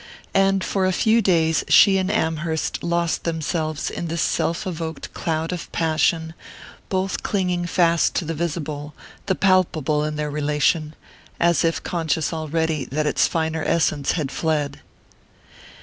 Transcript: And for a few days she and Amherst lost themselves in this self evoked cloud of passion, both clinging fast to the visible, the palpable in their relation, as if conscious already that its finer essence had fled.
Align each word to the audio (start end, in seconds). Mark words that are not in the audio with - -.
And 0.33 0.63
for 0.63 0.87
a 0.87 0.91
few 0.91 1.21
days 1.21 1.63
she 1.67 1.99
and 1.99 2.09
Amherst 2.09 2.81
lost 2.83 3.23
themselves 3.23 3.91
in 3.91 4.07
this 4.07 4.23
self 4.23 4.65
evoked 4.65 5.13
cloud 5.13 5.51
of 5.53 5.71
passion, 5.71 6.33
both 6.89 7.21
clinging 7.21 7.67
fast 7.67 8.15
to 8.15 8.25
the 8.25 8.33
visible, 8.33 8.95
the 9.27 9.35
palpable 9.35 10.03
in 10.03 10.15
their 10.15 10.31
relation, 10.31 10.95
as 11.39 11.63
if 11.63 11.83
conscious 11.83 12.33
already 12.33 12.83
that 12.85 13.05
its 13.05 13.27
finer 13.27 13.63
essence 13.63 14.13
had 14.13 14.31
fled. 14.31 14.79